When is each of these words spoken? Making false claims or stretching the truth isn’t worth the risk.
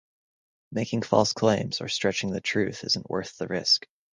Making 0.71 1.03
false 1.03 1.31
claims 1.31 1.79
or 1.79 1.87
stretching 1.87 2.31
the 2.31 2.41
truth 2.41 2.83
isn’t 2.83 3.07
worth 3.07 3.37
the 3.37 3.45
risk. 3.47 3.85